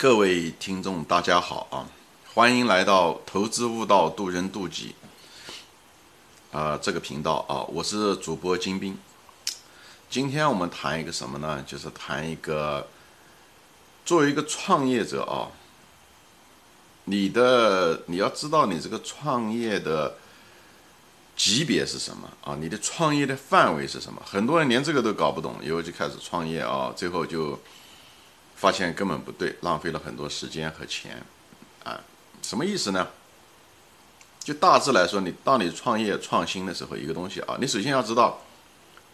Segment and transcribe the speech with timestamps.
[0.00, 1.84] 各位听众，大家好啊！
[2.32, 4.94] 欢迎来到投资悟道，渡人渡己
[6.50, 8.96] 啊这个频道啊，我是主播金兵。
[10.08, 11.62] 今天我们谈一个什么呢？
[11.66, 12.88] 就是谈一个
[14.06, 15.52] 作为一个创业者啊，
[17.04, 20.16] 你的你要知道你这个创业的
[21.36, 22.56] 级别是什么啊？
[22.58, 24.22] 你的创业的范围是什么？
[24.24, 27.60] 很多人连这个都搞不懂，以后就开始创业啊，最后就。
[28.60, 31.24] 发现根本不对，浪费了很多时间和钱，
[31.82, 31.98] 啊，
[32.42, 33.08] 什么意思呢？
[34.40, 38.42] 就大致来说，你当你创业创新的时候，一个东西啊，你首先要知道，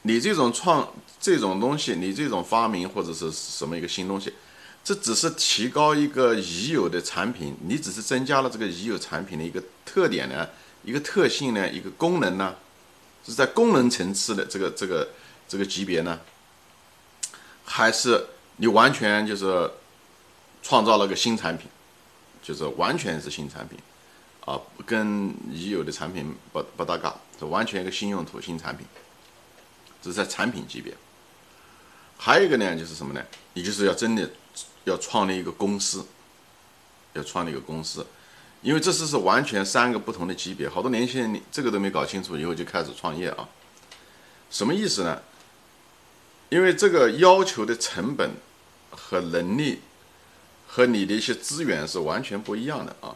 [0.03, 4.33] 你这种创这种东西，你这种发明或者是什么一个新东西，
[4.83, 10.49] 这只是提高一个已有的产品，你只是增加了这个已有产品的一个特点呢，
[10.83, 12.57] 一个特性呢，一个功能呢，
[13.25, 15.09] 是在功能层次的这个这个
[15.49, 16.19] 这个级别呢，
[17.65, 18.27] 还是？
[18.59, 19.71] 你完全就是
[20.63, 21.69] 创造了个新产品，
[22.43, 23.79] 就是完全是新产品，
[24.47, 28.87] 啊，跟已有的产品不不搭嘎，是完全一个新用途、新产品，
[30.01, 30.95] 这是在产品级别。
[32.17, 33.23] 还有一个呢，就是什么呢？
[33.53, 34.31] 你就是要真的
[34.85, 36.07] 要创立一个公司，
[37.13, 38.07] 要创立一个公司，
[38.63, 40.67] 因为这是是完全三个不同的级别。
[40.67, 43.47] 好多年轻人这个都没搞清楚，以后就开始创业啊，
[44.51, 45.21] 什么意思呢？
[46.49, 48.31] 因为这个要求的成本。
[48.91, 49.81] 和能力
[50.67, 53.15] 和你的一些资源是完全不一样的啊！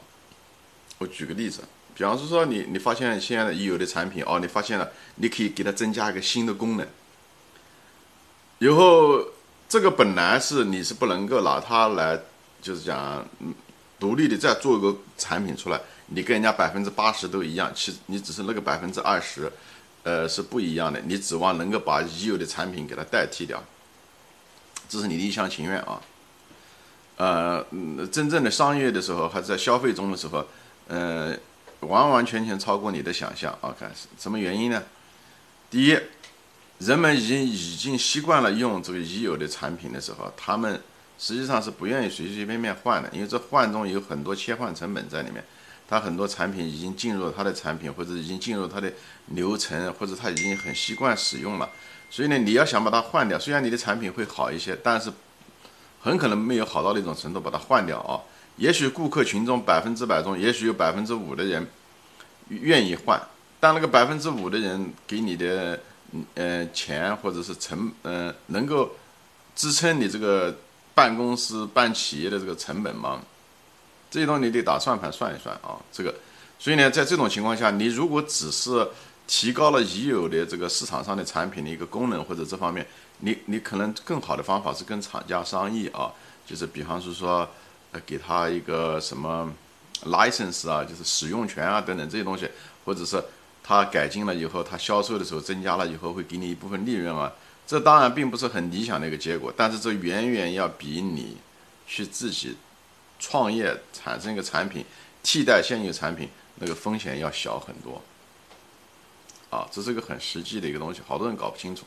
[0.99, 1.63] 我举个例子，
[1.95, 6.87] 比方说，你你发现现在已有的产品哦，你发现了，你可以给它增加一个新的功能，
[8.59, 9.25] 以后
[9.69, 12.21] 这个本来是你是不能够拿它来，
[12.63, 13.27] 就是讲
[13.99, 19.51] 独立的再做一个产品出来，你跟人家百分之八十都一样，其实你只是那个百分之二十，
[20.03, 23.63] 呃是不一样的，你指望能够把已有的产品给它代替掉。
[24.91, 26.03] 这是你的一厢情愿啊，
[27.17, 27.65] 呃，
[28.11, 30.45] 真正的商业的时候，还是在消费中的时候，
[30.89, 31.33] 呃，
[31.79, 33.73] 完完全全超过你的想象啊！
[33.79, 34.83] 看什么原因呢？
[35.71, 35.97] 第一，
[36.79, 40.83] 人们已经已经习惯了用这个已有的产品的时候，他们
[41.21, 45.45] 实际上是不愿意随随便便换的，因为这换中有很多切换成本在里面。
[45.91, 48.93] 他很多产品已经进入他的产品，或者已经进入他的
[49.27, 51.69] 流程，或者他已经很习惯使用了。
[52.09, 55.13] 所以呢，你要想把它换掉，虽然你的产品会好一些，但是
[56.01, 58.23] 很可能没有好到那种程度把它换掉啊。
[58.57, 61.67] 也许顾客群众百分之百中，也许有百分之五的人
[62.49, 63.21] 愿意换，
[63.59, 65.81] 但那个百分之五的人给你的
[66.37, 68.93] 嗯钱或者是成嗯能够
[69.57, 70.57] 支撑你这个
[70.95, 73.21] 办公司办企业的这个成本吗？
[74.11, 75.79] 这些东西你得打算盘算一算啊。
[75.93, 76.15] 这个，
[76.59, 78.89] 所以呢，在这种情况下，你如果只是
[79.27, 82.85] 提高了已有的这个市场上的产品的一个功能或者这方面，
[83.21, 86.11] 你你可能更好的方法是跟厂家商议啊，
[86.45, 87.49] 就是比方是说，
[87.93, 89.53] 呃，给他一个什么
[90.07, 92.49] license 啊，就是使用权啊等等这些东西，
[92.85, 93.23] 或者是
[93.63, 97.33] 他改进了以后，他销售的时候增加了以后会给你一部分利润啊。
[97.67, 101.37] 这当然并不是很理想的一个结果，但是这远远要比你
[101.87, 102.57] 去自己
[103.21, 104.85] 创业产生一个产品
[105.23, 108.03] 替代现有产品那个风险要小很多。
[109.51, 111.85] 啊，这是一个很实际的一个东西，好多人搞不清楚。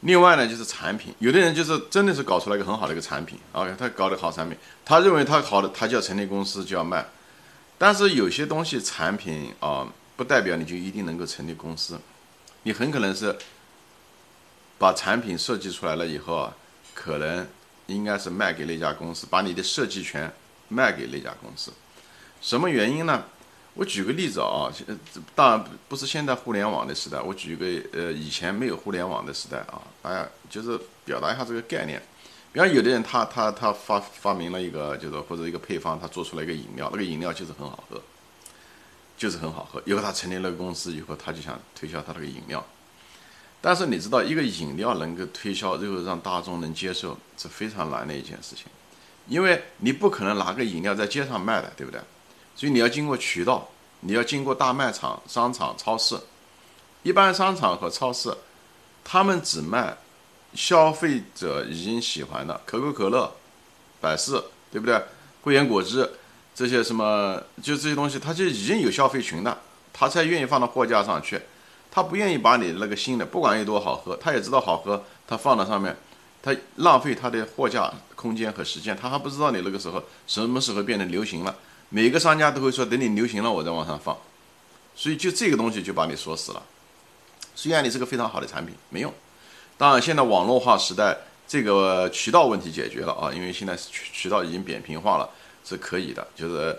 [0.00, 7.06] 另外呢，就是产品，有的人就是真的是搞出来一个很好的一个产品啊，他搞的好产品，他认为他好的，他就要成立公司就要卖。
[7.78, 11.98] 但是有些东西产品啊，不代表你就一定能够成立公司，
[12.64, 13.38] 你很可能是
[14.76, 16.56] 把产品设计出来了以后啊，
[16.92, 17.46] 可能
[17.86, 20.32] 应该是卖给那家公司，把你的设计权
[20.68, 21.72] 卖给那家公司。
[22.40, 23.24] 什么原因呢？
[23.74, 24.96] 我举个例子啊，呃，
[25.34, 27.20] 当然不是现在互联网的时代。
[27.20, 32.00] 我举个呃，以前没有互联网的时代啊，大家就是表达一下这个概念。
[32.52, 38.00] 比方有的人他他他发发明了一个，就是或者一个配方，他做出来一个饮料，那个饮料就是很好喝，
[39.18, 39.82] 就是很好喝。
[39.86, 42.64] 以后他成立了个公司以后，他就想推销他那个饮料。
[43.66, 48.66] 但是你知道，一个饮料能够推销，最后让大众能接受，是非常难的一件事情，
[49.26, 51.98] 因为你不可能拿个饮料在街上卖的，对不对？
[52.54, 53.66] 所以你要经过渠道，
[54.00, 56.14] 你要经过大卖场、商场、超市。
[57.04, 58.36] 一般商场和超市，
[59.02, 59.96] 他们只卖
[60.52, 63.34] 消费者已经喜欢的可口可乐、
[63.98, 65.02] 百事，对不对？
[65.40, 66.12] 汇源果汁
[66.54, 69.58] 这些什么，就这些东西，他就已经有消费群的，
[69.90, 71.40] 他才愿意放到货架上去。
[71.94, 75.96] 他不愿意把你那个新的，不管有多好喝，他也知道好喝，他放到上面，
[76.42, 81.54] 他浪费他的货架空间和时间，他还不知道你那个时候什么时候变成流行了。
[81.90, 84.18] 每个商家都会说，等你流行了，我再往上放，
[84.96, 86.60] 所以就这个东西就把你锁死了。
[87.54, 89.12] 虽然你是个非常好的产品，没用。
[89.78, 95.30] 当然，现在网络化时代，这个渠道问题解决了啊，因为现在渠渠道已经扁平化了，
[95.64, 96.26] 是可以的。
[96.34, 96.76] 就是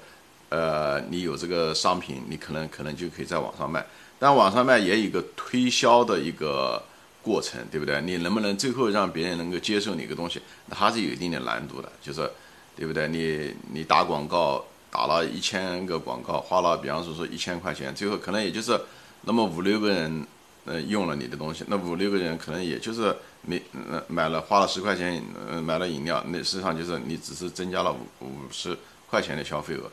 [0.50, 3.86] 呃，你有这个商品，你可能可能就可以在网上卖，
[4.20, 6.82] 但网上卖也有一个推销的一个
[7.22, 8.02] 过程，对不对？
[8.02, 12.30] 你能不能最后让别人能够接受你个东西，那还是有一定的难度的，就是
[12.76, 13.08] 对不对？
[13.08, 18.80] 你你打广告打了一千个广告，花了比方说说一千块钱，最后可能也就是
[19.22, 20.26] 那么五六个人。
[20.68, 28.76] 呃，用了你的东西，那五六个人可能也就是没呃买了花了十块钱，呃买了饮料，那实际上就是你只是增加了五五十
[29.08, 29.84] 块钱的消费额，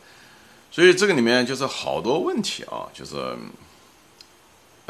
[0.70, 3.36] 所以这个里面就是好多问题啊，就是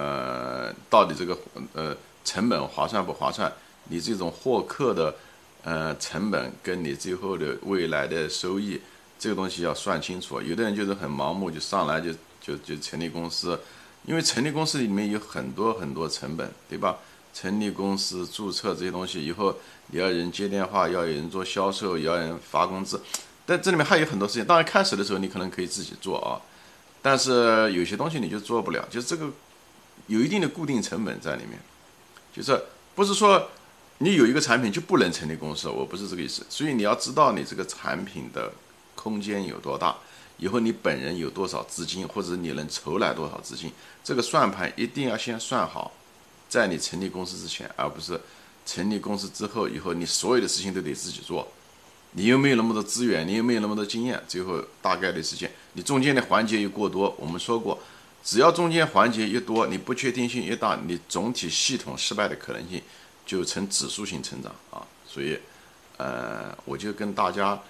[0.02, 1.38] 呃到底这个
[1.74, 3.52] 呃成本划算不划算？
[3.84, 5.14] 你这种获客的
[5.62, 8.80] 呃成本跟你最后的未来的收益，
[9.18, 10.40] 这个东西要算清楚。
[10.40, 13.58] 有的人就是很盲目，就上来就就就成立公司。
[14.04, 16.96] 因为成立公司里面有很多很多成本，对吧？
[17.32, 19.54] 成立公司、注册这些东西以后，
[19.86, 23.00] 你要人接电话，要有人做销售，要人发工资，
[23.46, 24.44] 但这里面还有很多事情。
[24.44, 26.36] 当然，开始的时候你可能可以自己做啊，
[27.00, 29.30] 但是有些东西你就做不了，就是这个
[30.06, 31.58] 有一定的固定成本在里面。
[32.34, 32.60] 就是
[32.94, 33.50] 不是说
[33.98, 36.44] 你有一个产品就不能成立公司，我不是这个意思。
[36.48, 38.52] 所以你要知道你这个产品的
[38.94, 39.96] 空间有多大。
[40.38, 43.70] 以后你本人有多少资金，或者你能筹来多少资金，
[44.02, 45.92] 这个算盘一定要先算好，
[46.48, 48.20] 在你成立公司之前，而不是
[48.66, 51.46] 成立公司之后，以后你所有的事情都得自己做，
[52.12, 57.14] 你又没有那么多资源，你又没有那么多经验，最后大概率事件，你中间的环节又过多。
[57.20, 57.78] 我们说过，
[58.24, 62.80] 只要中间环节越多，你不确定性越大，你总体系统失败的可能性
[63.26, 64.86] 就呈指数性成长啊。
[65.06, 65.38] 所以，
[65.96, 67.60] 呃，我就跟大家。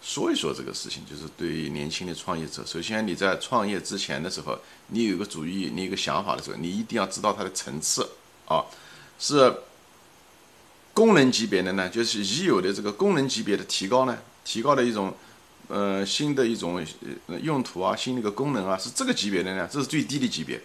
[0.00, 4.56] 说一说这个事情，就是对于年轻的创业者，首先你在创业之前的时候，
[4.86, 8.08] 你有个主意，你有个想法的时候，你一定要知道它的层次
[8.46, 8.64] 啊，
[9.18, 9.52] 是
[10.94, 15.12] 功能级别的呢，就是已有的这个功能级别的提高呢，提高的一种
[15.68, 16.84] 呃新的一种
[17.42, 20.60] 用途啊，新的一个功能啊，是这个级别的呢，这是最低的级别，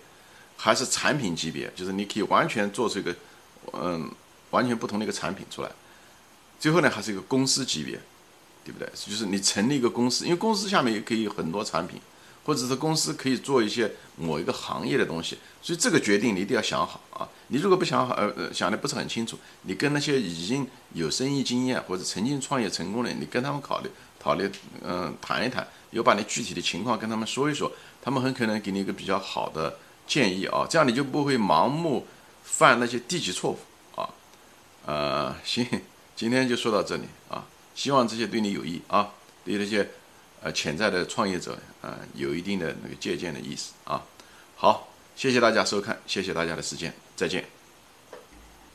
[0.57, 3.15] 还是产品级别，就是你可以完全做出一个
[3.73, 4.11] 嗯
[4.49, 5.69] 完全不同的一个产品出来，
[6.59, 7.99] 最后呢，还是一个公司级别。
[8.65, 8.89] 对不对？
[8.95, 11.99] 就是你成立一个公司，因为公司下面也可以有很多产品，
[12.45, 17.27] 或者是公司可以做一些某一个行业的东西，所以这个决定你一定要想好啊！
[17.49, 23.89] 你如果不想好，呃呃，想的不是很清楚，你跟那些已经有生意经验或者曾经创业成功的，你跟他们考虑
[24.23, 24.49] 考虑，
[24.81, 27.69] 嗯，谈一谈，有把你具体的情况跟他们说一说，
[28.01, 29.77] 他们很可能给你一个比较好的
[30.07, 32.07] 建议啊，这样你就不会盲目
[32.43, 33.59] 犯那些低级错误
[33.99, 34.09] 啊。
[34.85, 35.67] 呃，行，
[36.15, 37.43] 今天就说到这里啊。
[37.75, 39.09] 希望这些对你有益啊，
[39.43, 39.89] 对那些
[40.41, 44.01] 呃潜在的创业者啊有一定的那个借鉴的意思啊。
[44.55, 47.62] 好，谢谢大家收看，谢谢大家的时间，再见。